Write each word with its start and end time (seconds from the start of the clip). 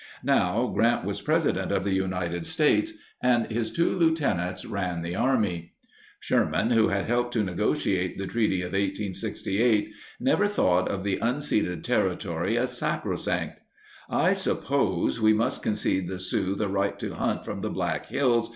Now 0.23 0.65
Grant 0.65 1.05
was 1.05 1.21
President 1.21 1.71
of 1.71 1.83
the 1.83 1.93
United 1.93 2.47
States, 2.47 2.93
and 3.21 3.45
his 3.51 3.69
two 3.69 3.95
lieutenants 3.95 4.65
ran 4.65 5.03
the 5.03 5.15
Army. 5.15 5.73
Sherman, 6.19 6.71
who 6.71 6.87
had 6.87 7.05
helped 7.05 7.33
to 7.33 7.43
negotiate 7.43 8.17
the 8.17 8.25
Treaty 8.25 8.61
of 8.63 8.69
1868, 8.69 9.91
never 10.19 10.47
thought 10.47 10.89
of 10.89 11.03
the 11.03 11.17
unceded 11.19 11.83
territory 11.83 12.57
as 12.57 12.75
sacrosanct. 12.75 13.59
"I 14.09 14.33
suppose 14.33 15.21
we 15.21 15.33
must 15.33 15.61
concede 15.61 16.07
the 16.07 16.17
Sioux 16.17 16.55
the 16.55 16.67
right 16.67 16.97
to 16.97 17.13
hunt 17.13 17.45
from 17.45 17.61
the 17.61 17.69
Black 17.69 18.07
Hills 18.07 18.49